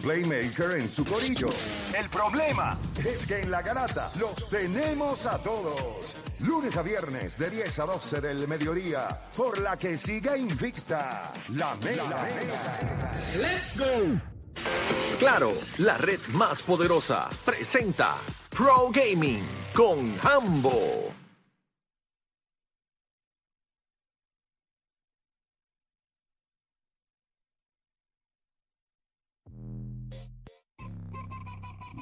un 0.00 0.02
playmaker 0.02 0.72
en 0.72 0.90
su 0.90 1.04
corillo. 1.04 1.48
El 1.96 2.08
problema 2.08 2.76
es 3.04 3.26
que 3.26 3.40
en 3.40 3.50
la 3.50 3.62
garata 3.62 4.10
los 4.18 4.48
tenemos 4.48 5.26
a 5.26 5.38
todos. 5.38 6.14
Lunes 6.40 6.76
a 6.76 6.82
viernes 6.82 7.36
de 7.36 7.50
10 7.50 7.78
a 7.80 7.86
12 7.86 8.20
del 8.20 8.48
mediodía, 8.48 9.20
por 9.36 9.58
la 9.58 9.76
que 9.76 9.98
siga 9.98 10.36
invicta 10.36 11.32
la 11.54 11.74
mega. 11.76 12.28
¡Let's 13.36 13.78
go! 13.78 14.20
Claro, 15.18 15.52
la 15.78 15.98
red 15.98 16.20
más 16.32 16.62
poderosa 16.62 17.28
presenta 17.44 18.16
Pro 18.50 18.90
Gaming 18.90 19.42
con 19.74 20.14
Hambo. 20.22 21.19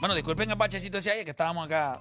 Bueno, 0.01 0.15
disculpen 0.15 0.51
el 0.51 0.57
bachecito 0.57 0.99
ese 0.99 1.11
ahí, 1.11 1.25
que 1.25 1.31
estábamos 1.31 1.65
acá. 1.67 2.01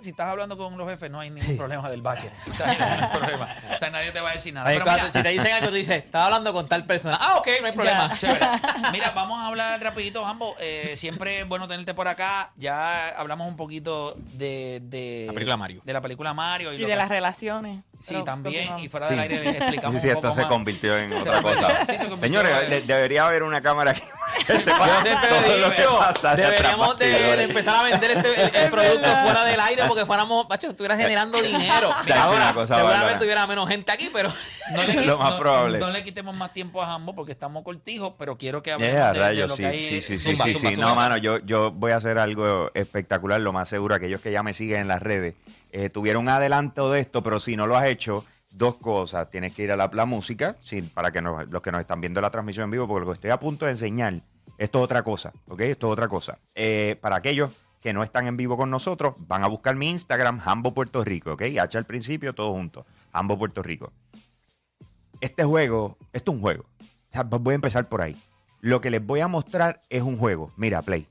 Si 0.00 0.10
estás 0.10 0.28
hablando 0.28 0.56
con 0.56 0.78
los 0.78 0.88
jefes, 0.88 1.10
no 1.10 1.18
hay 1.18 1.28
ningún 1.28 1.56
problema 1.56 1.90
del 1.90 2.02
bache. 2.02 2.30
O 2.48 2.54
sea, 2.54 2.66
no 2.66 2.84
hay 2.84 3.18
problema. 3.18 3.48
O 3.74 3.78
sea, 3.80 3.90
nadie 3.90 4.12
te 4.12 4.20
va 4.20 4.30
a 4.30 4.32
decir 4.34 4.54
nada. 4.54 4.66
Oye, 4.68 4.76
Pero 4.76 4.84
cuando- 4.84 5.02
mira, 5.02 5.12
si 5.12 5.22
te 5.24 5.28
dicen 5.30 5.52
algo, 5.52 5.68
tú 5.70 5.74
dices, 5.74 6.04
estaba 6.04 6.26
hablando 6.26 6.52
con 6.52 6.68
tal 6.68 6.84
persona. 6.84 7.18
Ah, 7.20 7.34
ok, 7.38 7.48
no 7.60 7.66
hay 7.66 7.72
problema. 7.72 8.16
Chévere. 8.16 8.46
Mira, 8.92 9.10
vamos 9.10 9.40
a 9.40 9.48
hablar 9.48 9.82
rapidito, 9.82 10.24
ambos. 10.24 10.54
siempre 10.94 11.40
es 11.40 11.48
bueno 11.48 11.66
tenerte 11.66 11.94
por 11.94 12.06
acá. 12.06 12.52
Ya 12.56 13.08
hablamos 13.18 13.48
un 13.48 13.56
poquito 13.56 14.14
de, 14.34 14.78
de 14.84 15.24
La 15.26 15.32
película 15.32 15.56
Mario. 15.56 15.82
De 15.84 15.92
la 15.92 16.00
película 16.00 16.32
Mario. 16.32 16.72
Y 16.72 16.78
lo 16.78 16.86
de 16.86 16.92
que- 16.92 16.96
las 16.96 17.08
relaciones. 17.08 17.80
Sí, 17.98 18.10
Pero 18.10 18.22
también. 18.22 18.54
continuamos. 18.54 18.84
Y 18.84 18.88
fuera 18.88 19.08
del 19.08 19.18
aire 19.18 19.42
les 19.42 19.56
explicamos 19.56 19.94
Sí, 19.96 20.00
sí, 20.02 20.06
un 20.06 20.12
esto 20.12 20.22
poco 20.28 20.34
se 20.36 20.40
más. 20.42 20.48
convirtió 20.50 20.96
en 20.96 21.10
Se 21.10 21.16
otra 21.16 21.42
cosa. 21.42 21.80
sí, 21.80 21.86
se 21.98 22.08
convirtió 22.08 22.20
Señores, 22.20 22.62
en- 22.62 22.70
de- 22.70 22.80
debería 22.82 23.26
haber 23.26 23.42
una 23.42 23.60
cámara 23.60 23.90
aquí. 23.90 24.02
Yo 24.46 24.54
siempre 25.02 25.28
Todo 25.28 25.54
he 25.54 25.58
lo 25.58 25.70
que 25.70 25.76
dicho, 25.82 25.98
pasa 25.98 26.34
detrás 26.36 26.50
deberíamos 26.56 26.98
de, 26.98 27.10
bastidores. 27.10 27.38
de 27.38 27.44
empezar 27.44 27.74
a 27.76 27.82
vender 27.82 28.10
este, 28.12 28.42
el, 28.42 28.54
el 28.64 28.70
producto 28.70 29.08
fuera 29.22 29.44
del 29.44 29.60
aire 29.60 29.82
porque 29.88 30.06
fuéramos, 30.06 30.48
macho, 30.48 30.68
estuvieras 30.68 30.98
generando 30.98 31.40
dinero. 31.42 31.94
Chacho, 32.06 32.20
Ahora, 32.20 32.36
una 32.36 32.54
cosa 32.54 32.76
seguramente 32.76 33.24
hubiera 33.24 33.46
menos 33.46 33.68
gente 33.68 33.92
aquí, 33.92 34.10
pero 34.12 34.32
No 34.72 34.82
le, 34.82 35.06
Lo 35.06 35.18
más 35.18 35.32
no- 35.32 35.38
probable. 35.38 35.78
No 35.78 35.90
le 35.90 36.04
quitemos 36.04 36.34
más 36.34 36.52
tiempo 36.52 36.82
a 36.82 36.86
Jambo 36.86 37.14
porque 37.14 37.32
estamos 37.32 37.62
cortijos, 37.64 38.12
pero 38.18 38.36
quiero 38.36 38.62
que 38.62 38.72
hablemos 38.72 38.94
Yeah, 38.96 39.12
de, 39.12 39.18
de 39.18 39.24
rayos, 39.26 39.48
lo 39.50 39.56
sí, 39.56 39.62
que 39.62 39.68
hay. 39.68 39.82
sí, 39.82 40.00
sí, 40.00 40.18
sí, 40.18 40.30
Zumba, 40.30 40.44
sí, 40.44 40.54
zumba, 40.54 40.70
sí. 40.70 40.74
zumba. 40.76 40.88
No, 40.88 40.94
mano, 40.94 41.16
yo, 41.16 41.38
yo 41.38 41.70
voy 41.70 41.92
a 41.92 41.96
hacer 41.96 42.18
algo 42.18 42.70
espectacular, 42.74 43.40
lo 43.40 43.52
más 43.52 43.68
seguro. 43.68 43.94
Aquellos 43.94 44.20
que 44.20 44.30
ya 44.32 44.42
me 44.42 44.54
siguen 44.54 44.80
en 44.82 44.88
las 44.88 45.02
redes 45.02 45.34
eh, 45.72 45.88
tuvieron 45.90 46.22
un 46.22 46.28
adelanto 46.30 46.90
de 46.90 47.00
esto, 47.00 47.22
pero 47.22 47.40
si 47.40 47.56
no 47.56 47.66
lo 47.66 47.76
has 47.76 47.86
hecho, 47.86 48.24
dos 48.58 48.76
cosas. 48.76 49.30
Tienes 49.30 49.52
que 49.54 49.62
ir 49.62 49.72
a 49.72 49.76
la, 49.76 49.88
la 49.92 50.04
música, 50.06 50.56
sí, 50.60 50.82
para 50.82 51.10
que 51.10 51.22
nos- 51.22 51.48
los 51.48 51.62
que 51.62 51.72
nos 51.72 51.80
están 51.80 52.00
viendo 52.00 52.20
la 52.20 52.30
transmisión 52.30 52.64
en 52.64 52.70
vivo, 52.72 52.86
porque 52.88 53.06
lo 53.06 53.12
que 53.12 53.16
estoy 53.16 53.30
a 53.30 53.38
punto 53.38 53.64
de 53.64 53.72
enseñar, 53.72 54.14
esto 54.58 54.78
es 54.78 54.84
otra 54.84 55.02
cosa, 55.02 55.32
¿ok? 55.48 55.60
Esto 55.60 55.86
es 55.86 55.92
otra 55.92 56.08
cosa. 56.08 56.38
Eh, 56.54 56.96
para 57.00 57.16
aquellos 57.16 57.50
que 57.80 57.92
no 57.92 58.02
están 58.02 58.26
en 58.26 58.36
vivo 58.36 58.56
con 58.56 58.70
nosotros, 58.70 59.14
van 59.28 59.44
a 59.44 59.46
buscar 59.46 59.76
mi 59.76 59.88
Instagram, 59.88 60.40
Hambo 60.44 60.74
Puerto 60.74 61.04
Rico, 61.04 61.32
¿ok? 61.34 61.42
H 61.60 61.78
al 61.78 61.84
principio, 61.84 62.34
todo 62.34 62.52
junto. 62.52 62.84
Hambo 63.12 63.38
Puerto 63.38 63.62
Rico 63.62 63.92
este 65.20 65.42
juego, 65.44 65.96
esto 66.12 66.30
es 66.30 66.36
un 66.36 66.40
juego. 66.42 66.64
O 66.80 67.12
sea, 67.12 67.22
voy 67.24 67.52
a 67.52 67.54
empezar 67.56 67.88
por 67.88 68.02
ahí. 68.02 68.16
Lo 68.60 68.80
que 68.80 68.88
les 68.90 69.04
voy 69.04 69.18
a 69.20 69.26
mostrar 69.28 69.80
es 69.90 70.02
un 70.04 70.16
juego. 70.16 70.50
Mira, 70.56 70.80
Play. 70.82 71.06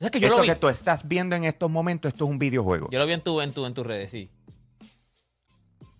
es 0.00 0.10
que 0.10 0.20
yo 0.20 0.26
esto 0.26 0.36
lo 0.38 0.42
vi. 0.42 0.48
que 0.48 0.56
tú 0.56 0.68
estás 0.68 1.06
viendo 1.08 1.34
en 1.36 1.44
estos 1.44 1.70
momentos, 1.70 2.12
esto 2.12 2.24
es 2.24 2.30
un 2.30 2.38
videojuego. 2.38 2.88
Yo 2.90 2.98
lo 2.98 3.06
vi 3.06 3.12
en 3.14 3.20
tu, 3.22 3.40
en 3.40 3.52
tu, 3.52 3.64
en 3.64 3.72
tus 3.74 3.86
redes, 3.86 4.10
sí. 4.10 4.28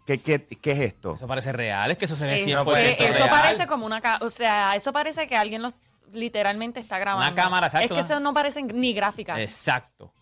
¿Qué, 0.06 0.19
qué, 0.19 0.45
qué 0.45 0.72
es 0.72 0.81
esto? 0.81 1.14
Eso 1.14 1.27
parece 1.28 1.53
real, 1.53 1.91
es 1.92 1.98
que 1.98 2.06
eso 2.06 2.17
se 2.17 2.27
ve 2.27 2.36
Es 2.36 2.47
100% 2.47 2.64
que 2.97 3.05
real. 3.08 3.17
eso 3.17 3.27
parece 3.28 3.67
como 3.67 3.86
una... 3.86 4.00
ca- 4.00 4.19
O 4.22 4.31
sea, 4.31 4.75
eso 4.75 4.92
parece 4.92 5.27
que 5.28 5.36
alguien 5.36 5.62
lo 5.62 5.72
literalmente 6.12 6.81
está 6.81 6.98
grabando. 6.98 7.27
Una 7.33 7.34
cámara, 7.41 7.69
exacto, 7.69 7.84
Es 7.84 7.89
que 7.91 7.95
¿no? 8.00 8.00
eso 8.17 8.20
no 8.20 8.34
parecen 8.34 8.69
ni 8.75 8.92
gráficas. 8.92 9.39
Exacto. 9.39 10.12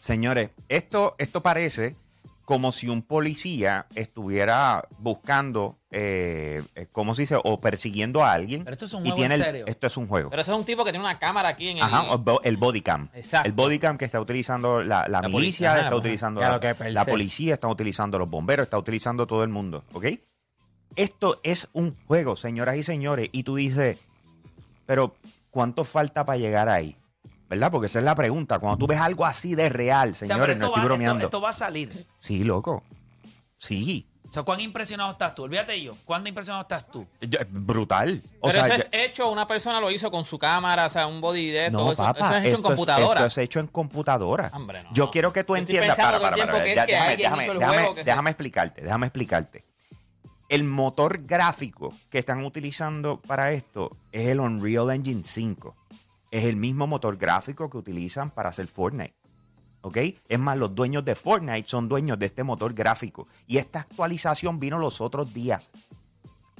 Señores, 0.00 0.50
esto, 0.68 1.14
esto 1.18 1.42
parece 1.42 1.94
como 2.44 2.72
si 2.72 2.88
un 2.88 3.02
policía 3.02 3.86
estuviera 3.94 4.86
buscando, 4.98 5.78
eh, 5.90 6.62
eh, 6.74 6.86
¿cómo 6.90 7.14
se 7.14 7.22
dice? 7.22 7.36
O 7.42 7.60
persiguiendo 7.60 8.24
a 8.24 8.32
alguien. 8.32 8.64
Pero 8.64 8.72
esto 8.74 8.84
es 8.86 8.92
un 8.94 9.00
y 9.06 9.10
juego 9.10 9.16
tiene 9.16 9.34
en 9.36 9.40
el- 9.40 9.46
serio. 9.46 9.64
esto 9.66 9.86
es 9.86 9.96
un 9.96 10.08
juego. 10.08 10.28
Pero 10.30 10.42
eso 10.42 10.52
es 10.52 10.58
un 10.58 10.64
tipo 10.64 10.84
que 10.84 10.90
tiene 10.90 11.04
una 11.04 11.18
cámara 11.18 11.50
aquí 11.50 11.68
en 11.68 11.76
el... 11.78 11.82
Ajá, 11.84 12.06
el 12.42 12.56
body 12.56 12.80
cam. 12.82 13.08
Exacto. 13.14 13.46
El 13.46 13.52
body 13.52 13.78
cam 13.78 13.96
que 13.96 14.04
está 14.06 14.20
utilizando 14.20 14.82
la, 14.82 15.02
la 15.08 15.20
La 15.20 15.28
milicia, 15.28 15.32
policía, 15.32 15.74
está 15.76 15.86
ajá. 15.86 15.96
utilizando 15.96 16.40
Claro 16.40 16.60
la, 16.78 16.90
la 16.90 17.04
policía, 17.04 17.54
está 17.54 17.68
utilizando 17.68 18.18
los 18.18 18.28
bomberos, 18.28 18.64
está 18.64 18.78
utilizando 18.78 19.26
todo 19.26 19.44
el 19.44 19.48
mundo, 19.50 19.84
¿ok? 19.92 20.06
Esto 20.96 21.40
es 21.42 21.68
un 21.72 21.96
juego, 22.06 22.36
señoras 22.36 22.76
y 22.76 22.82
señores, 22.82 23.28
y 23.32 23.44
tú 23.44 23.54
dices, 23.56 23.98
pero 24.84 25.14
¿cuánto 25.50 25.84
falta 25.84 26.26
para 26.26 26.38
llegar 26.38 26.68
ahí? 26.68 26.96
¿Verdad? 27.52 27.70
Porque 27.70 27.86
esa 27.86 27.98
es 27.98 28.04
la 28.06 28.14
pregunta. 28.14 28.58
Cuando 28.58 28.78
tú 28.78 28.86
ves 28.86 28.98
algo 28.98 29.26
así 29.26 29.54
de 29.54 29.68
real, 29.68 30.12
O 30.12 30.14
sea, 30.14 30.26
señores, 30.26 30.56
no 30.56 30.64
esto 30.64 30.66
estoy 30.68 30.80
va- 30.80 30.84
bromeando. 30.86 31.16
Esto, 31.18 31.26
esto 31.26 31.40
va 31.42 31.50
a 31.50 31.52
salir. 31.52 32.06
Sí, 32.16 32.44
loco. 32.44 32.82
Sí. 33.58 34.06
O 34.26 34.32
sea, 34.32 34.42
¿cuán 34.44 34.58
impresionado 34.60 35.10
estás 35.12 35.34
tú? 35.34 35.42
Olvídate 35.42 35.82
yo. 35.82 35.94
¿Cuán 36.06 36.26
impresionado 36.26 36.62
estás 36.62 36.90
tú? 36.90 37.06
Yo- 37.20 37.38
brutal. 37.50 38.22
O 38.40 38.48
Pero 38.48 38.64
sea, 38.64 38.74
eso 38.74 38.86
es 38.90 39.10
hecho, 39.10 39.28
una 39.30 39.46
persona 39.46 39.80
lo 39.80 39.90
hizo 39.90 40.10
con 40.10 40.24
su 40.24 40.38
cámara, 40.38 40.86
o 40.86 40.88
sea, 40.88 41.06
un 41.06 41.20
body 41.20 41.50
de 41.50 41.66
esto. 41.66 41.76
No, 41.78 41.92
eso, 41.92 42.02
papá, 42.02 42.18
eso 42.28 42.36
es 42.38 42.44
hecho 42.46 42.54
esto 42.54 42.56
en 42.56 42.62
computadora. 42.62 43.20
esto 43.20 43.26
es 43.26 43.38
hecho 43.44 43.60
en 43.60 43.66
computadora. 43.66 44.50
Hombre, 44.54 44.82
no. 44.84 44.88
Yo 44.94 45.10
quiero 45.10 45.30
que 45.34 45.44
tú 45.44 45.54
entiendas. 45.54 45.94
Para, 45.98 46.18
para, 46.18 46.36
para, 46.46 46.64
ya- 46.74 46.84
es 46.84 46.86
que 46.86 47.16
déjame, 47.22 47.48
déjame 48.02 48.30
explicarte, 48.30 48.80
déjame 48.80 49.06
explicarte. 49.08 49.62
El 50.48 50.64
motor 50.64 51.22
gráfico 51.26 51.92
que 52.08 52.18
están 52.18 52.42
utilizando 52.44 53.20
para 53.20 53.52
esto 53.52 53.94
es 54.12 54.28
el 54.28 54.40
Unreal 54.40 54.90
Engine 54.90 55.22
5. 55.24 55.76
Es 56.32 56.44
el 56.46 56.56
mismo 56.56 56.88
motor 56.88 57.16
gráfico 57.16 57.70
que 57.70 57.76
utilizan 57.76 58.30
para 58.30 58.48
hacer 58.48 58.66
Fortnite. 58.66 59.14
¿Ok? 59.82 59.96
Es 60.28 60.38
más, 60.38 60.56
los 60.56 60.74
dueños 60.74 61.04
de 61.04 61.14
Fortnite 61.14 61.68
son 61.68 61.88
dueños 61.88 62.18
de 62.18 62.26
este 62.26 62.42
motor 62.42 62.72
gráfico. 62.72 63.28
Y 63.46 63.58
esta 63.58 63.80
actualización 63.80 64.58
vino 64.58 64.78
los 64.78 65.00
otros 65.00 65.32
días. 65.34 65.70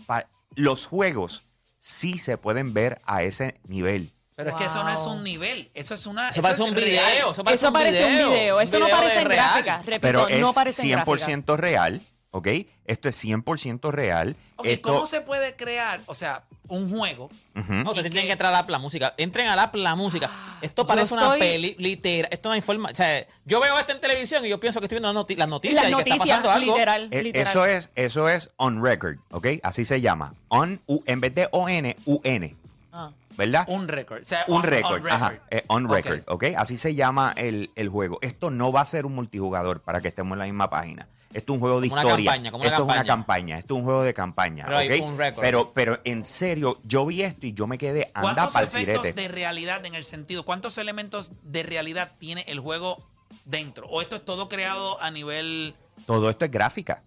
Pa- 0.07 0.27
los 0.55 0.87
juegos 0.87 1.45
sí 1.79 2.19
se 2.19 2.37
pueden 2.37 2.75
ver 2.75 3.01
a 3.07 3.23
ese 3.23 3.61
nivel. 3.67 4.13
Pero 4.37 4.51
es 4.51 4.57
que 4.57 4.65
eso 4.65 4.83
no 4.83 4.91
es 4.91 5.01
un 5.01 5.23
nivel. 5.25 5.71
Eso 5.75 5.95
es 5.95 6.07
una. 6.07 6.31
Eso 6.31 6.43
parece 6.43 6.63
es 6.63 6.69
un 6.69 6.75
real. 6.75 6.87
video. 7.13 7.31
Eso 7.33 7.45
parece, 7.45 7.65
Eso 7.67 7.73
parece 7.73 8.05
un 8.05 8.13
video. 8.13 8.61
Eso 8.61 8.79
no 8.79 8.87
video 8.87 8.99
parece 8.99 9.21
en 9.21 9.27
real. 9.27 9.51
gráficas. 9.51 9.87
Repito, 9.87 10.01
Pero 10.01 10.29
es 10.29 10.41
no 10.41 10.53
parece 10.53 10.83
en 10.83 10.99
100% 10.99 11.57
real. 11.57 12.01
¿Ok? 12.31 12.49
Esto 12.87 13.09
es 13.11 13.25
100% 13.25 13.91
real. 13.91 14.37
Ok, 14.57 14.67
Esto, 14.67 14.93
¿Cómo 14.95 15.07
se 15.07 15.21
puede 15.21 15.55
crear, 15.55 16.01
o 16.07 16.15
sea, 16.15 16.45
un 16.69 16.91
juego? 16.97 17.29
No, 17.55 17.91
ustedes 17.91 18.07
¿Y 18.07 18.11
tienen 18.11 18.27
que 18.27 18.33
entrar 18.33 18.53
a 18.55 18.63
la, 18.63 18.67
la 18.69 18.79
música. 18.79 19.15
Entren 19.17 19.49
a 19.49 19.57
la, 19.57 19.71
la 19.75 19.95
música. 19.95 20.31
Esto 20.63 20.83
Yo 20.83 20.87
parece 20.87 21.15
una 21.15 21.35
peli 21.35 21.75
literal. 21.79 22.29
Esto 22.33 22.49
no 22.49 22.55
hay 22.55 22.61
forma. 22.61 22.91
O 22.91 22.95
sea, 22.95 23.27
yo 23.45 23.61
veo 23.61 23.79
esto 23.79 23.93
en 23.93 24.01
televisión 24.01 24.45
y 24.47 24.49
yo 24.49 24.59
pienso 24.61 24.81
que 24.81 24.87
estoy 24.87 24.97
viendo 25.01 25.13
las, 25.13 25.23
noti- 25.23 25.37
las 25.37 25.49
noticias 25.49 25.83
Las 25.83 25.93
y 26.01 26.05
que 26.05 26.11
está 26.11 26.17
pasando 26.17 26.51
algo. 26.51 26.73
literal, 26.75 27.09
Eh, 27.11 27.23
literal. 27.23 27.49
Eso 27.51 27.67
es, 27.67 27.91
eso 27.95 28.29
es 28.29 28.51
on 28.57 28.83
record, 28.83 29.19
¿ok? 29.31 29.47
Así 29.63 29.85
se 29.85 30.01
llama. 30.01 30.35
On, 30.49 30.81
U- 30.87 31.03
en 31.07 31.21
vez 31.21 31.35
de 31.35 31.49
ON, 31.53 31.95
UN, 32.07 32.57
Ah. 32.93 33.11
¿verdad? 33.37 33.65
Un 33.69 33.89
récord. 33.89 34.21
O 34.23 34.25
sea, 34.25 34.45
Un 34.49 34.57
on- 34.59 34.63
récord, 34.63 35.03
on 35.03 35.11
ajá, 35.11 35.35
eh, 35.51 35.65
on 35.67 35.89
record, 35.89 36.21
¿ok? 36.27 36.45
Así 36.57 36.77
se 36.77 36.95
llama 36.95 37.33
el, 37.37 37.71
el 37.75 37.89
juego. 37.89 38.19
Esto 38.23 38.51
no 38.51 38.71
va 38.73 38.83
a 38.83 38.85
ser 38.85 39.05
un 39.07 39.15
multijugador 39.15 39.81
para 39.81 40.01
que 40.01 40.09
estemos 40.09 40.35
en 40.37 40.39
la 40.41 40.45
misma 40.45 40.69
página. 40.71 41.09
Esto 41.35 41.53
es 41.53 41.55
un 41.55 41.61
juego 41.61 41.81
de 41.81 41.89
Como 41.89 42.01
historia. 42.03 42.31
campaña, 42.31 42.51
como 42.51 42.63
una 42.65 42.71
esto 42.73 42.83
es 42.83 42.89
una 42.95 43.05
campaña. 43.05 43.59
Esto 43.59 43.75
es 43.75 43.79
un 43.79 43.85
juego 43.85 44.03
de 44.03 44.15
campaña, 44.15 44.67
Pero. 44.69 45.13
Pero, 45.41 45.73
pero 45.73 46.01
en 46.05 46.25
serio, 46.25 46.79
yo 46.85 47.07
vi 47.07 47.23
esto 47.23 47.47
y 47.47 47.53
yo 47.53 47.67
me 47.67 47.79
quedé 47.79 48.11
anda 48.15 48.21
¿Cuántos 48.35 48.53
pa'l 48.55 48.65
efectos 48.65 49.01
sirete. 49.03 49.21
de 49.23 49.29
realidad 49.29 49.85
en 49.87 49.95
el 49.95 50.05
sentido? 50.05 50.45
¿Cuántos 50.45 50.79
elementos 50.79 51.31
de 51.43 51.63
realidad 51.63 52.13
tiene 52.19 52.45
el 52.49 52.61
juego 52.61 52.99
dentro? 53.45 53.87
¿O 53.89 54.01
esto 54.03 54.17
es 54.17 54.25
todo 54.25 54.49
creado 54.49 55.01
a 55.03 55.11
nivel... 55.11 55.75
Todo 56.07 56.31
esto 56.31 56.45
es 56.45 56.51
gráfica. 56.51 57.03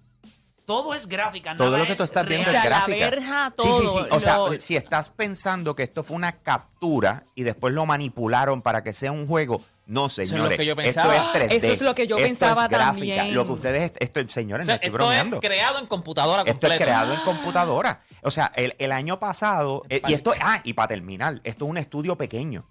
Todo 0.66 0.96
es 0.96 1.08
gráfica, 1.08 1.56
Todo 1.56 1.68
nada 1.69 1.78
lo 1.84 1.85
que 1.85 1.96
tú 1.96 2.02
es 2.02 2.09
estás 2.09 2.25
viendo 2.28 2.47
es 2.47 2.53
la 2.53 2.66
gráfica. 2.66 3.12
Sí, 3.56 3.68
sí, 3.68 3.81
sí. 3.81 3.85
todo, 3.88 4.08
O 4.09 4.19
sea, 4.19 4.38
lo- 4.38 4.59
si 4.59 4.75
estás 4.75 5.09
pensando 5.09 5.75
que 5.75 5.84
esto 5.84 6.03
fue 6.03 6.16
una 6.16 6.38
captura 6.40 7.24
y 7.35 7.44
después 7.44 7.72
lo 7.75 7.85
manipularon 7.85 8.64
para 8.64 8.82
que 8.84 8.91
sea 8.91 9.11
un 9.11 9.28
juego, 9.28 9.61
no, 9.87 10.05
es 10.08 10.17
lo 10.17 10.26
señores. 10.26 10.58
que 10.58 10.66
yo 10.66 10.72
esto 10.73 10.82
pensaba. 10.84 11.16
es 11.16 11.22
3D. 11.23 11.53
Eso 11.53 11.67
es 11.73 11.82
lo 11.82 11.96
que 11.96 12.08
yo 12.08 12.17
Esto 12.17 12.28
pensaba 12.28 12.64
es 12.64 12.70
gráfica. 12.70 13.16
también. 13.17 13.35
Lo 13.35 13.46
que 13.46 13.52
ustedes, 13.52 13.91
esto, 13.99 14.28
señores, 14.29 14.66
O 14.66 14.67
sea, 14.67 14.76
no 14.76 14.76
estoy 14.76 14.87
esto 14.87 14.97
bromeando. 14.97 15.35
es 15.35 15.41
creado 15.41 15.79
en 15.79 15.85
computadora 15.87 16.41
Esto 16.41 16.49
es 16.52 16.55
completo. 16.59 16.84
creado 16.84 17.14
en 17.14 17.20
computadora. 17.22 18.02
O 18.23 18.32
sea, 18.32 18.52
el, 18.55 18.76
el 18.79 18.91
año 18.91 19.20
pasado, 19.20 19.84
eh, 19.90 20.02
y 20.08 20.14
esto, 20.14 20.34
ah, 20.41 20.59
y 20.64 20.73
para 20.73 20.87
terminar, 20.90 21.40
esto 21.43 21.66
es 21.66 21.72
un 21.72 21.78
estudio 21.78 22.17
pequeño. 22.17 22.66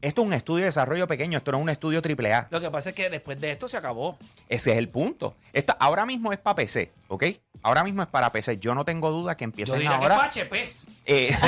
Esto 0.00 0.22
es 0.22 0.26
un 0.26 0.32
estudio 0.32 0.60
de 0.62 0.66
desarrollo 0.66 1.06
pequeño, 1.06 1.38
esto 1.38 1.52
no 1.52 1.58
es 1.58 1.62
un 1.62 1.68
estudio 1.68 2.00
AAA. 2.04 2.48
Lo 2.50 2.60
que 2.60 2.70
pasa 2.72 2.88
es 2.88 2.94
que 2.96 3.08
después 3.08 3.40
de 3.40 3.52
esto 3.52 3.68
se 3.68 3.76
acabó. 3.76 4.18
Ese 4.48 4.72
es 4.72 4.78
el 4.78 4.88
punto. 4.88 5.36
Esta, 5.52 5.74
ahora 5.74 6.04
mismo 6.06 6.32
es 6.32 6.38
para 6.38 6.56
PC, 6.56 6.90
¿ok? 7.06 7.24
Ahora 7.62 7.84
mismo 7.84 8.02
es 8.02 8.08
para 8.08 8.32
PC. 8.32 8.58
Yo 8.58 8.74
no 8.74 8.84
tengo 8.84 9.12
duda 9.12 9.36
que 9.36 9.44
Yo 9.44 9.50
empiecen 9.50 9.78
diría 9.78 9.94
ahora. 9.94 10.28
que 10.32 10.40
es 10.40 10.48
para 10.48 10.60
HPs. 10.64 10.86
Eh, 11.06 11.36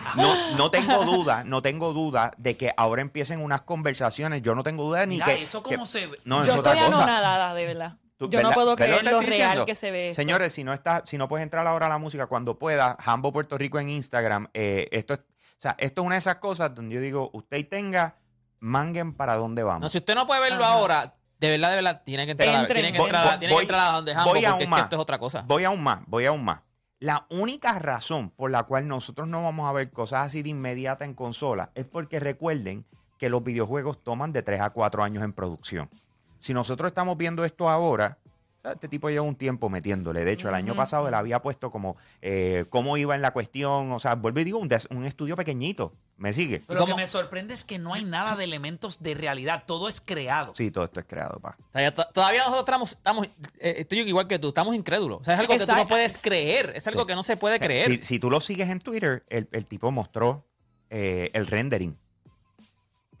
no, 0.15 0.57
no 0.57 0.71
tengo 0.71 1.03
duda, 1.05 1.43
no 1.43 1.61
tengo 1.61 1.93
duda 1.93 2.31
de 2.37 2.57
que 2.57 2.73
ahora 2.77 3.01
empiecen 3.01 3.41
unas 3.43 3.61
conversaciones. 3.61 4.41
Yo 4.41 4.55
no 4.55 4.63
tengo 4.63 4.83
duda 4.83 5.05
ni 5.05 5.15
Mira, 5.15 5.25
que. 5.27 5.41
eso 5.41 5.61
que- 5.63 5.77
se 5.85 6.07
ve. 6.07 6.17
No, 6.25 6.41
es 6.41 6.47
Yo 6.47 6.55
otra 6.59 6.73
estoy 6.73 6.87
cosa. 6.87 7.03
anonadada, 7.03 7.53
de 7.53 7.65
verdad. 7.67 7.97
Tú- 8.17 8.29
Yo 8.29 8.41
no 8.43 8.51
puedo 8.51 8.75
¿Ves 8.75 8.85
creer 8.85 9.03
que 9.03 9.11
lo 9.11 9.19
real 9.19 9.25
diciendo? 9.31 9.65
que 9.65 9.73
se 9.75 9.89
ve 9.89 10.09
esto. 10.11 10.21
Señores, 10.21 10.53
si 10.53 10.63
no 10.63 10.73
está, 10.73 11.01
si 11.05 11.17
no 11.17 11.27
puedes 11.27 11.43
entrar 11.43 11.65
ahora 11.65 11.87
a 11.87 11.89
la 11.89 11.97
música 11.97 12.27
cuando 12.27 12.59
pueda, 12.59 12.95
Hambo 13.03 13.33
Puerto 13.33 13.57
Rico 13.57 13.79
en 13.79 13.89
Instagram, 13.89 14.47
eh, 14.53 14.87
esto 14.91 15.15
es, 15.15 15.19
o 15.21 15.23
sea, 15.61 15.75
esto 15.79 16.01
es 16.01 16.05
una 16.05 16.15
de 16.15 16.19
esas 16.19 16.35
cosas 16.35 16.73
donde 16.75 16.93
yo 16.95 17.01
digo, 17.01 17.31
usted 17.33 17.67
tenga, 17.67 18.17
manguen 18.59 19.13
para 19.13 19.35
dónde 19.35 19.63
vamos. 19.63 19.81
No, 19.81 19.89
si 19.89 19.97
usted 19.97 20.13
no 20.13 20.27
puede 20.27 20.39
verlo 20.41 20.63
Ajá. 20.63 20.73
ahora, 20.73 21.13
de 21.39 21.49
verdad, 21.49 21.69
de 21.71 21.75
verdad, 21.77 22.01
tiene 22.05 22.25
que 22.25 22.31
entrar, 22.33 22.49
Entren. 22.49 22.75
tiene 22.75 22.91
que 22.91 22.99
Voy- 22.99 23.07
entrar, 23.07 23.25
a- 23.25 23.29
voy- 23.31 23.39
tiene 23.39 23.55
que 23.55 23.61
entrar 23.61 23.79
a 23.89 23.91
donde 23.93 24.11
Hambo, 24.11 24.23
voy 24.25 24.33
porque 24.33 24.45
aún 24.47 24.59
es 24.61 24.65
que 24.65 24.69
más. 24.69 24.81
esto 24.83 24.95
es 24.97 25.01
otra 25.01 25.17
cosa. 25.17 25.43
Voy 25.47 25.63
aún 25.63 25.81
más, 25.81 25.99
voy 26.05 26.25
aún 26.27 26.43
más. 26.45 26.59
La 27.01 27.25
única 27.31 27.79
razón 27.79 28.29
por 28.29 28.51
la 28.51 28.61
cual 28.61 28.87
nosotros 28.87 29.27
no 29.27 29.41
vamos 29.41 29.67
a 29.67 29.71
ver 29.71 29.89
cosas 29.89 30.27
así 30.27 30.43
de 30.43 30.49
inmediata 30.49 31.03
en 31.03 31.15
consola 31.15 31.71
es 31.73 31.83
porque 31.85 32.19
recuerden 32.19 32.85
que 33.17 33.27
los 33.27 33.43
videojuegos 33.43 34.03
toman 34.03 34.31
de 34.31 34.43
3 34.43 34.61
a 34.61 34.69
4 34.69 35.01
años 35.01 35.23
en 35.23 35.33
producción. 35.33 35.89
Si 36.37 36.53
nosotros 36.53 36.89
estamos 36.89 37.17
viendo 37.17 37.43
esto 37.43 37.69
ahora, 37.69 38.19
este 38.63 38.87
tipo 38.87 39.09
lleva 39.09 39.23
un 39.23 39.35
tiempo 39.35 39.67
metiéndole. 39.67 40.23
De 40.23 40.31
hecho, 40.31 40.47
el 40.49 40.53
año 40.53 40.75
pasado 40.75 41.07
él 41.07 41.15
había 41.15 41.41
puesto 41.41 41.71
como 41.71 41.97
eh, 42.21 42.65
cómo 42.69 42.95
iba 42.97 43.15
en 43.15 43.23
la 43.23 43.33
cuestión. 43.33 43.91
O 43.91 43.99
sea, 43.99 44.13
vuelvo 44.13 44.39
y 44.41 44.43
digo, 44.43 44.59
un 44.59 45.05
estudio 45.05 45.35
pequeñito. 45.35 45.93
¿Me 46.21 46.33
sigue? 46.33 46.61
Pero 46.67 46.81
lo 46.81 46.85
que 46.85 46.93
me 46.93 47.07
sorprende 47.07 47.55
es 47.55 47.63
que 47.65 47.79
no 47.79 47.95
hay 47.95 48.03
nada 48.03 48.35
de 48.35 48.43
elementos 48.43 49.01
de 49.01 49.15
realidad. 49.15 49.63
Todo 49.65 49.87
es 49.89 49.99
creado. 49.99 50.53
Sí, 50.53 50.69
todo 50.69 50.83
esto 50.83 50.99
es 50.99 51.05
creado, 51.07 51.39
pa. 51.39 51.57
O 51.59 51.71
sea, 51.73 51.81
ya 51.81 51.93
to- 51.95 52.07
todavía 52.13 52.41
nosotros 52.41 52.59
estamos, 52.61 52.91
estamos 52.91 53.25
eh, 53.57 53.73
estoy 53.79 54.01
igual 54.01 54.27
que 54.27 54.37
tú, 54.37 54.49
estamos 54.49 54.75
incrédulos. 54.75 55.21
O 55.21 55.23
sea, 55.23 55.33
es 55.33 55.39
algo 55.39 55.53
que 55.53 55.59
tú 55.59 55.65
no 55.65 55.73
Exacto. 55.73 55.89
puedes 55.89 56.21
creer, 56.21 56.73
es 56.75 56.85
algo 56.87 57.01
Sí. 57.01 57.07
que 57.07 57.15
no 57.15 57.23
se 57.23 57.37
puede 57.37 57.59
creer. 57.59 57.89
Si, 57.89 58.05
si 58.05 58.19
tú 58.19 58.29
lo 58.29 58.39
sigues 58.39 58.69
en 58.69 58.77
Twitter, 58.77 59.25
el, 59.29 59.49
el 59.51 59.65
tipo 59.65 59.89
mostró 59.91 60.45
eh, 60.91 61.31
el 61.33 61.47
rendering. 61.47 61.97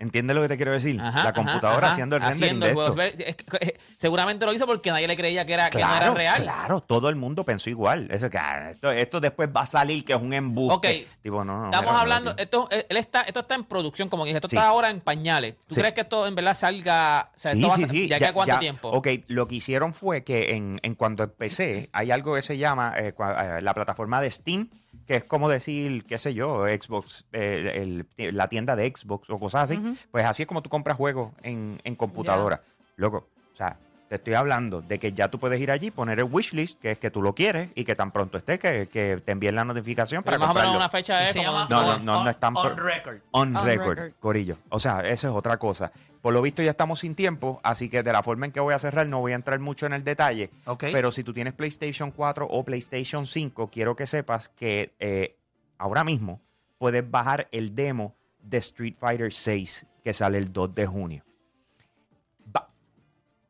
¿Entiendes 0.01 0.35
lo 0.35 0.41
que 0.41 0.47
te 0.47 0.57
quiero 0.57 0.71
decir? 0.71 0.99
Ajá, 0.99 1.23
la 1.23 1.31
computadora 1.33 1.87
ajá, 1.87 1.93
haciendo 1.93 2.15
el 2.15 2.23
rendering 2.23 2.61
haciendo 2.63 2.97
de 2.97 3.23
esto. 3.27 3.57
eh, 3.61 3.77
seguramente 3.95 4.45
lo 4.45 4.51
hizo 4.53 4.65
porque 4.65 4.89
nadie 4.89 5.07
le 5.07 5.15
creía 5.15 5.45
que, 5.45 5.53
era, 5.53 5.69
que 5.69 5.77
no 5.79 5.85
era 5.87 5.97
Claro, 5.99 6.13
real. 6.15 6.41
claro, 6.43 6.81
todo 6.81 7.07
el 7.09 7.15
mundo 7.15 7.45
pensó 7.45 7.69
igual. 7.69 8.07
Eso, 8.11 8.27
ah, 8.39 8.71
esto, 8.71 8.91
esto 8.91 9.19
después 9.19 9.49
va 9.55 9.61
a 9.61 9.67
salir 9.67 10.03
que 10.03 10.13
es 10.13 10.21
un 10.21 10.33
embuste. 10.33 11.01
Ok. 11.03 11.07
Tipo, 11.21 11.45
no, 11.45 11.59
no, 11.59 11.65
Estamos 11.65 11.93
hablando, 11.93 12.33
esto, 12.37 12.67
eh, 12.71 12.85
él 12.89 12.97
está, 12.97 13.21
esto 13.21 13.41
está 13.41 13.55
en 13.55 13.63
producción, 13.65 14.09
como 14.09 14.25
dije, 14.25 14.37
esto 14.37 14.49
Sí. 14.49 14.55
está 14.55 14.67
ahora 14.67 14.89
en 14.89 15.01
pañales. 15.01 15.55
¿Tú 15.67 15.75
Sí. 15.75 15.81
crees 15.81 15.93
que 15.93 16.01
esto 16.01 16.25
en 16.25 16.33
verdad 16.35 16.55
salga? 16.55 17.29
O 17.35 17.39
sea, 17.39 17.53
Sí, 17.53 17.59
esto 17.63 17.69
va. 17.69 17.87
¿Ya, 18.07 18.17
que 18.19 18.33
cuánto 18.33 18.57
tiempo? 18.59 18.89
Ok, 18.89 19.07
lo 19.27 19.47
que 19.47 19.55
hicieron 19.55 19.93
fue 19.93 20.23
que 20.23 20.55
en, 20.55 20.79
en 20.81 20.95
cuanto 20.95 21.23
empecé, 21.23 21.89
hay 21.93 22.09
algo 22.11 22.33
que 22.35 22.41
se 22.41 22.57
llama 22.57 22.93
eh, 22.97 23.13
la 23.61 23.73
plataforma 23.75 24.19
de 24.19 24.31
Steam, 24.31 24.69
que 25.07 25.15
es 25.17 25.23
como 25.23 25.49
decir, 25.49 26.03
qué 26.05 26.17
sé 26.19 26.33
yo, 26.33 26.65
Xbox, 26.67 27.25
eh, 27.33 28.05
el- 28.17 28.35
la 28.37 28.47
tienda 28.47 28.75
de 28.75 28.91
Xbox 28.95 29.29
o 29.29 29.39
cosas 29.39 29.63
así. 29.71 29.77
Pues 30.11 30.25
así 30.25 30.43
es 30.43 30.47
como 30.47 30.61
tú 30.61 30.69
compras 30.69 30.97
juegos 30.97 31.31
en, 31.43 31.79
en 31.83 31.95
computadora. 31.95 32.63
Loco, 32.97 33.27
o 33.53 33.55
sea, 33.55 33.77
te 34.11 34.15
estoy 34.15 34.33
hablando 34.33 34.81
de 34.81 34.99
que 34.99 35.13
ya 35.13 35.29
tú 35.31 35.39
puedes 35.39 35.57
ir 35.61 35.71
allí, 35.71 35.89
poner 35.89 36.19
el 36.19 36.25
wishlist, 36.29 36.77
que 36.81 36.91
es 36.91 36.97
que 36.99 37.09
tú 37.09 37.21
lo 37.21 37.33
quieres, 37.33 37.69
y 37.75 37.85
que 37.85 37.95
tan 37.95 38.11
pronto 38.11 38.37
esté, 38.37 38.59
que, 38.59 38.89
que 38.89 39.21
te 39.23 39.31
envíen 39.31 39.55
la 39.55 39.63
notificación 39.63 40.21
Pero 40.21 40.35
para 40.37 40.47
más 40.47 40.51
o 40.51 40.53
menos 40.53 40.71
comprarlo. 40.73 40.77
una 40.85 40.89
fecha 40.89 41.29
es 41.29 41.33
como... 41.37 41.51
No, 41.51 41.67
no, 41.69 41.79
on- 41.95 42.03
no, 42.05 42.13
no 42.15 42.19
on- 42.23 42.27
están 42.27 42.57
on 42.57 42.75
record. 42.77 43.19
On, 43.31 43.55
On 43.55 43.65
record, 43.65 43.97
record. 43.97 44.19
Corillo. 44.19 44.57
O 44.67 44.81
sea, 44.81 44.99
eso 44.99 45.29
es 45.29 45.33
otra 45.33 45.55
cosa. 45.57 45.93
Por 46.21 46.33
lo 46.33 46.41
visto 46.41 46.61
ya 46.61 46.71
estamos 46.71 46.99
sin 46.99 47.15
tiempo, 47.15 47.61
así 47.63 47.87
que 47.87 48.03
de 48.03 48.11
la 48.11 48.21
forma 48.21 48.45
en 48.47 48.51
que 48.51 48.59
voy 48.59 48.73
a 48.73 48.79
cerrar 48.79 49.07
no 49.07 49.21
voy 49.21 49.31
a 49.31 49.35
entrar 49.35 49.57
mucho 49.61 49.85
en 49.85 49.93
el 49.93 50.03
detalle. 50.03 50.49
Ok. 50.65 50.83
Pero 50.91 51.09
si 51.13 51.23
tú 51.23 51.31
tienes 51.31 51.53
PlayStation 51.53 52.11
4 52.11 52.45
o 52.49 52.65
PlayStation 52.65 53.25
5, 53.25 53.69
quiero 53.71 53.95
que 53.95 54.07
sepas 54.07 54.49
que 54.49 54.93
eh, 54.99 55.37
ahora 55.77 56.03
mismo 56.03 56.41
puedes 56.77 57.09
bajar 57.09 57.47
el 57.53 57.73
demo 57.75 58.13
de 58.41 58.57
Street 58.57 58.95
Fighter 58.99 59.31
6 59.31 59.85
que 60.03 60.11
sale 60.13 60.37
el 60.37 60.51
2 60.51 60.75
de 60.75 60.85
junio. 60.85 61.23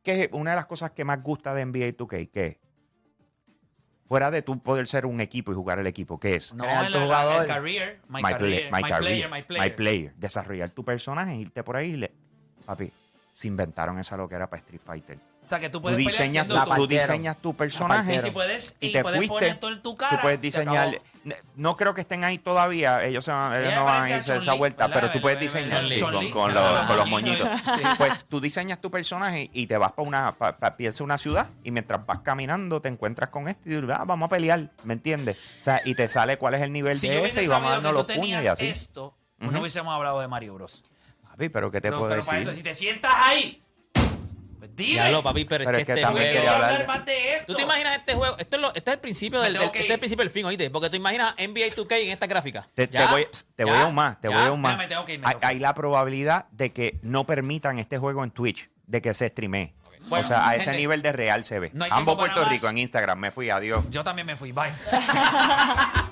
Que 0.02 0.24
es 0.24 0.28
una 0.32 0.50
de 0.50 0.56
las 0.56 0.66
cosas 0.66 0.90
que 0.92 1.04
más 1.04 1.22
gusta 1.22 1.54
de 1.54 1.64
NBA 1.64 1.96
2K, 1.96 2.30
que 2.30 2.60
fuera 4.08 4.30
de 4.30 4.42
tú 4.42 4.60
poder 4.62 4.86
ser 4.86 5.06
un 5.06 5.20
equipo 5.20 5.52
y 5.52 5.54
jugar 5.54 5.78
el 5.78 5.86
equipo, 5.86 6.18
¿qué 6.20 6.34
es? 6.36 6.52
No, 6.52 6.64
Crear 6.64 6.86
el, 6.86 6.92
tu 6.92 6.98
jugador. 7.00 7.42
el 7.42 7.46
career, 7.48 8.00
my, 8.08 8.22
my, 8.22 8.32
career, 8.32 8.68
play- 8.68 8.70
my 8.70 8.82
my 8.82 8.88
career, 8.90 9.00
player, 9.00 9.30
my 9.30 9.42
player. 9.42 9.76
player. 9.76 10.14
Desarrollar 10.16 10.70
tu 10.70 10.84
personaje, 10.84 11.34
irte 11.36 11.62
por 11.62 11.76
ahí 11.76 11.90
y 11.92 11.96
le... 11.96 12.12
Papi, 12.66 12.92
se 13.32 13.48
inventaron 13.48 13.98
esa 13.98 14.16
loquera 14.16 14.50
para 14.50 14.60
Street 14.60 14.80
Fighter. 14.84 15.18
O 15.44 15.46
sea, 15.48 15.58
que 15.58 15.68
tú 15.68 15.78
Tú 15.78 15.82
puedes 15.82 15.96
pelear 15.96 16.12
diseñas, 16.12 16.48
la 16.48 16.64
tú. 16.64 16.74
tú 16.76 16.86
diseñas 16.86 17.36
tu 17.36 17.52
personaje 17.54 18.14
Y 18.14 18.18
si 18.20 18.30
puedes, 18.30 18.76
y 18.78 18.86
y 18.86 18.92
te 18.92 19.02
puedes 19.02 19.16
fuiste. 19.18 19.34
poner 19.34 19.58
todo 19.58 19.72
en 19.72 19.82
tu 19.82 19.96
cara. 19.96 20.16
tú 20.16 20.22
puedes 20.22 20.38
se 20.38 20.42
diseñar. 20.42 20.88
acabó. 20.88 21.04
No 21.56 21.76
creo 21.76 21.94
que 21.94 22.00
estén 22.00 22.22
ahí 22.22 22.38
todavía. 22.38 23.04
Ellos, 23.04 23.24
se 23.24 23.32
van- 23.32 23.60
ellos 23.60 23.74
no 23.74 23.84
van 23.84 23.94
a 23.96 23.98
parece 23.98 24.14
a 24.14 24.16
irse 24.18 24.36
esa 24.36 24.52
vuelta, 24.54 24.86
¿verdad? 24.86 25.00
pero 25.00 25.12
tú 25.12 25.20
puedes 25.20 25.40
diseñar 25.40 25.86
sí, 25.88 25.98
con, 26.00 26.12
los, 26.14 26.86
con 26.86 26.96
los 26.96 27.08
moñitos. 27.10 27.48
Pues 27.98 28.24
tú 28.28 28.40
diseñas 28.40 28.80
tu 28.80 28.90
personaje 28.90 29.50
y 29.52 29.66
te 29.66 29.76
vas 29.76 29.90
para 29.92 30.06
una, 30.08 30.32
pa, 30.32 30.56
pa- 30.56 30.76
piensas 30.76 31.00
una 31.00 31.18
ciudad 31.18 31.48
y 31.64 31.72
mientras 31.72 32.06
vas 32.06 32.20
caminando 32.20 32.80
te 32.80 32.88
encuentras 32.88 33.30
con 33.30 33.48
este 33.48 33.68
y 33.70 33.74
dices, 33.74 33.90
ah, 33.92 34.04
vamos 34.06 34.26
a 34.26 34.30
pelear, 34.30 34.70
¿me 34.84 34.94
entiendes? 34.94 35.36
O 35.60 35.64
sea, 35.64 35.82
y 35.84 35.96
te 35.96 36.06
sale 36.06 36.38
cuál 36.38 36.54
es 36.54 36.62
el 36.62 36.72
nivel 36.72 36.96
Si 36.98 37.08
de 37.08 37.26
ese 37.26 37.42
y 37.42 37.48
vamos 37.48 37.74
que 37.80 37.82
los 37.92 38.06
tú 38.06 38.14
puños 38.14 38.44
y 38.44 38.46
así. 38.46 38.66
esto, 38.68 39.16
pues 39.38 39.48
Ujú. 39.48 39.54
no 39.54 39.60
hubiésemos 39.60 39.92
hablado 39.92 40.20
de 40.20 40.28
Mario 40.28 40.54
Bros. 40.54 40.84
Papi, 41.28 41.48
pero 41.48 41.70
¿qué 41.72 41.80
te 41.80 41.88
puedo 41.90 42.08
pero 42.08 42.22
para 42.24 42.38
decir? 42.38 42.48
eso, 42.48 42.56
si 42.56 42.62
te 42.62 42.74
sientas 42.74 43.12
ahí, 43.16 43.60
dile. 44.70 44.94
Ya 44.94 45.10
lo, 45.10 45.22
papi, 45.22 45.44
pero, 45.44 45.64
Pero 45.64 45.78
es 45.78 45.84
que, 45.84 45.92
este 45.92 46.02
también 46.02 46.26
juego- 46.26 46.40
quería 46.40 46.54
hablar 46.54 46.86
más 46.86 47.04
de 47.06 47.34
esto. 47.34 47.46
¿Tú 47.46 47.54
te 47.54 47.62
imaginas 47.62 47.96
este 47.96 48.14
juego? 48.14 48.38
Esto 48.38 48.56
es, 48.56 48.62
lo- 48.62 48.74
este 48.74 48.90
es 48.90 48.94
el 48.94 49.00
principio 49.00 49.40
Me 49.40 49.46
del, 49.46 49.56
este 49.62 49.78
es 49.84 49.90
el 49.90 49.98
principio 49.98 50.24
del 50.24 50.30
fin, 50.32 50.44
oíste. 50.46 50.70
Porque 50.70 50.90
tú 50.90 50.96
imaginas 50.96 51.34
NBA 51.38 51.66
2K 51.74 51.92
en 52.02 52.10
esta 52.10 52.26
gráfica. 52.26 52.66
Te, 52.74 52.86
voy, 53.10 53.26
te 53.56 53.64
voy 53.64 53.74
aún 53.76 53.94
más, 53.94 54.20
te 54.20 54.28
¿Ya? 54.28 54.36
voy 54.36 54.46
aún 54.46 54.60
más. 54.60 54.72
Espérame, 54.72 54.88
tengo 54.88 55.04
que 55.04 55.14
irme, 55.14 55.26
hay, 55.42 55.58
la 55.58 55.74
probabilidad 55.74 56.46
de 56.50 56.72
que 56.72 56.98
no 57.02 57.24
permitan 57.26 57.78
este 57.78 57.98
juego 57.98 58.22
en 58.24 58.30
Twitch, 58.30 58.70
de 58.86 59.02
que 59.02 59.14
se 59.14 59.28
streamee. 59.28 59.74
Bueno, 60.08 60.24
o 60.24 60.28
sea, 60.28 60.48
a 60.48 60.56
ese 60.56 60.66
gente, 60.66 60.78
nivel 60.78 61.00
de 61.00 61.12
real 61.12 61.44
se 61.44 61.58
ve. 61.60 61.70
no 61.74 61.84
Ambos 61.88 62.16
Puerto. 62.16 62.44
Rico 62.44 62.68
en 62.68 62.78
Instagram, 62.78 63.18
me 63.18 63.30
fui, 63.30 63.50
adiós. 63.50 63.84
Yo 63.90 64.02
también 64.02 64.26
me 64.26 64.34
fui. 64.36 64.50
Bye. 64.52 64.72